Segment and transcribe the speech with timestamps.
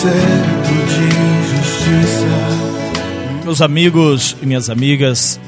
[0.00, 2.26] certo de justiça.
[3.44, 5.38] Meus amigos e minhas amigas,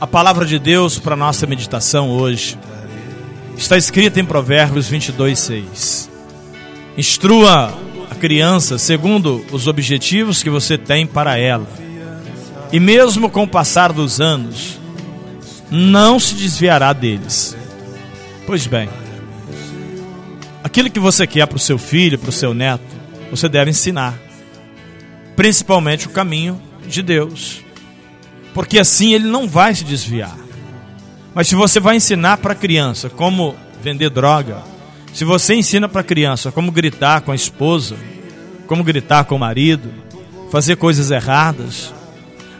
[0.00, 2.58] a palavra de Deus para nossa meditação hoje
[3.56, 6.10] está escrita em Provérbios 22, 6.
[6.98, 7.72] Instrua
[8.10, 11.68] a criança segundo os objetivos que você tem para ela.
[12.72, 14.80] E mesmo com o passar dos anos,
[15.70, 17.56] não se desviará deles.
[18.46, 18.88] Pois bem,
[20.64, 22.99] aquilo que você quer para o seu filho, para o seu neto,
[23.30, 24.18] você deve ensinar.
[25.36, 27.62] Principalmente o caminho de Deus.
[28.52, 30.36] Porque assim ele não vai se desviar.
[31.34, 34.62] Mas se você vai ensinar para a criança como vender droga,
[35.12, 37.96] se você ensina para a criança como gritar com a esposa,
[38.66, 39.90] como gritar com o marido,
[40.50, 41.92] fazer coisas erradas,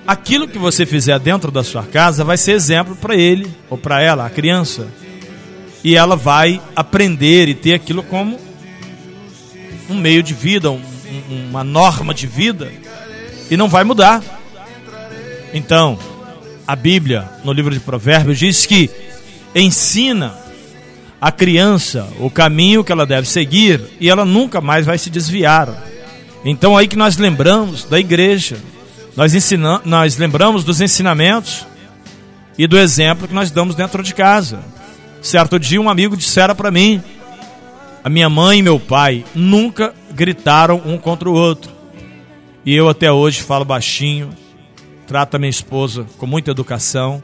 [0.06, 4.02] aquilo que você fizer dentro da sua casa vai ser exemplo para ele ou para
[4.02, 4.86] ela, a criança.
[5.82, 8.38] E ela vai aprender e ter aquilo como
[9.90, 10.80] um meio de vida, um,
[11.48, 12.72] uma norma de vida,
[13.50, 14.22] e não vai mudar.
[15.52, 15.98] Então,
[16.66, 18.88] a Bíblia, no livro de Provérbios, diz que
[19.54, 20.34] ensina
[21.20, 25.68] a criança o caminho que ela deve seguir e ela nunca mais vai se desviar.
[26.44, 28.56] Então, aí que nós lembramos da igreja,
[29.16, 31.66] nós, ensinamos, nós lembramos dos ensinamentos
[32.56, 34.60] e do exemplo que nós damos dentro de casa.
[35.20, 37.02] Certo dia, um amigo dissera para mim:
[38.02, 41.70] a minha mãe e meu pai nunca gritaram um contra o outro.
[42.64, 44.30] E eu até hoje falo baixinho,
[45.06, 47.22] trato a minha esposa com muita educação.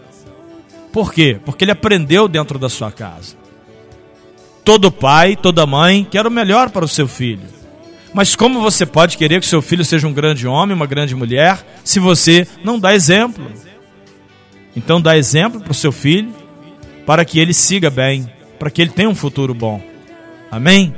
[0.93, 1.39] Por quê?
[1.45, 3.37] Porque ele aprendeu dentro da sua casa.
[4.65, 7.57] Todo pai, toda mãe quer o melhor para o seu filho.
[8.13, 11.65] Mas como você pode querer que seu filho seja um grande homem, uma grande mulher,
[11.85, 13.47] se você não dá exemplo?
[14.75, 16.35] Então dá exemplo para o seu filho,
[17.05, 19.96] para que ele siga bem, para que ele tenha um futuro bom.
[20.51, 20.95] Amém?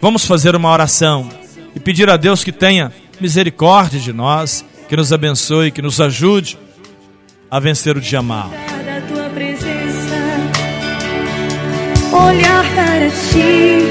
[0.00, 1.28] Vamos fazer uma oração
[1.74, 6.58] e pedir a Deus que tenha misericórdia de nós, que nos abençoe, que nos ajude
[7.50, 8.50] a vencer o dia mal.
[12.12, 13.82] Olhar para ti,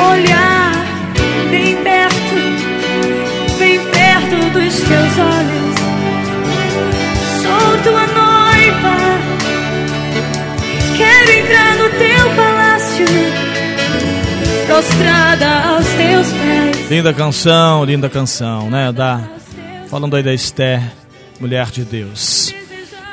[0.00, 0.72] olhar
[1.50, 2.34] bem perto,
[3.58, 5.74] bem perto dos teus olhos.
[7.42, 8.96] Sou tua noiva,
[10.96, 12.43] quero entrar no teu palácio,
[14.74, 16.90] prostrada aos teus pés.
[16.90, 18.90] Linda canção, linda canção, né?
[18.90, 19.20] Da,
[19.88, 20.82] falando aí da Esther,
[21.38, 22.52] mulher de Deus.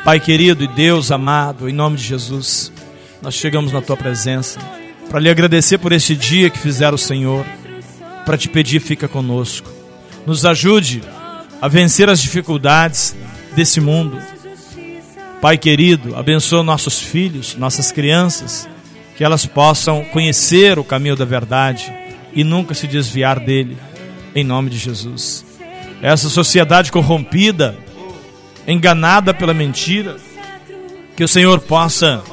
[0.04, 2.72] Pai querido e Deus amado, em nome de Jesus,
[3.22, 4.60] nós chegamos na tua presença
[5.08, 7.46] para lhe agradecer por este dia que fizeram o Senhor,
[8.26, 9.70] para te pedir, fica conosco.
[10.26, 11.04] Nos ajude
[11.62, 13.16] a vencer as dificuldades
[13.56, 14.18] desse mundo.
[15.40, 18.68] Pai querido, abençoa nossos filhos, nossas crianças,
[19.16, 21.92] que elas possam conhecer o caminho da verdade
[22.34, 23.78] e nunca se desviar dele,
[24.34, 25.46] em nome de Jesus.
[26.02, 27.76] Essa sociedade corrompida,
[28.68, 30.18] enganada pela mentira,
[31.16, 32.24] que o Senhor possa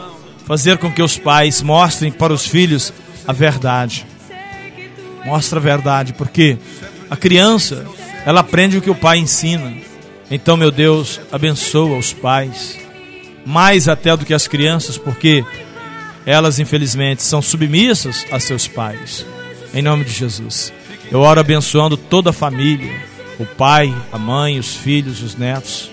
[0.47, 2.93] fazer com que os pais mostrem para os filhos
[3.27, 4.07] a verdade.
[5.25, 6.57] Mostra a verdade, porque
[7.11, 7.85] a criança,
[8.25, 9.75] ela aprende o que o pai ensina.
[10.31, 12.79] Então, meu Deus, abençoa os pais,
[13.45, 15.45] mais até do que as crianças, porque
[16.29, 19.25] elas, infelizmente, são submissas a seus pais.
[19.73, 20.71] Em nome de Jesus.
[21.11, 22.93] Eu oro abençoando toda a família,
[23.39, 25.91] o pai, a mãe, os filhos, os netos.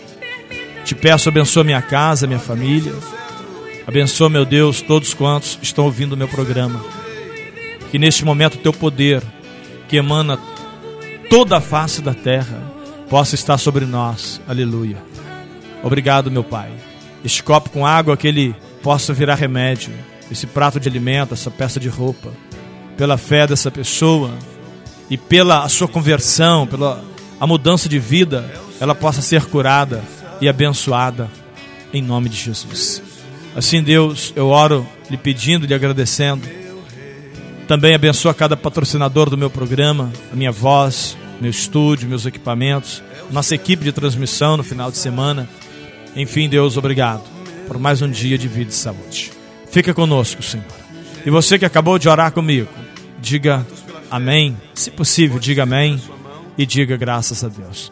[0.84, 2.94] Te peço, abençoa minha casa, minha família.
[3.88, 6.83] Abençoa, meu Deus, todos quantos estão ouvindo o meu programa.
[7.89, 9.24] Que neste momento o teu poder,
[9.88, 10.38] que emana
[11.30, 12.62] toda a face da terra,
[13.10, 14.42] possa estar sobre nós.
[14.45, 14.98] Aleluia.
[15.81, 16.71] Obrigado, meu Pai.
[17.24, 19.94] Este copo com água que ele possa virar remédio,
[20.31, 22.31] esse prato de alimento, essa peça de roupa,
[22.98, 24.31] pela fé dessa pessoa
[25.10, 27.04] e pela sua conversão, pela
[27.39, 28.50] a mudança de vida,
[28.80, 30.04] ela possa ser curada
[30.39, 31.30] e abençoada
[31.94, 33.01] em nome de Jesus.
[33.56, 36.48] Assim, Deus, eu oro lhe pedindo, lhe agradecendo.
[37.68, 43.56] Também abençoa cada patrocinador do meu programa, a minha voz, meu estúdio, meus equipamentos, nossa
[43.56, 45.50] equipe de transmissão no final de semana.
[46.16, 47.24] Enfim, Deus, obrigado
[47.68, 49.31] por mais um dia de vida e saúde.
[49.75, 50.66] Fica conosco, Senhor.
[51.25, 52.69] E você que acabou de orar comigo,
[53.19, 53.68] diga
[54.10, 54.56] amém.
[54.74, 56.01] Se possível, diga amém
[56.57, 57.92] e diga graças a Deus.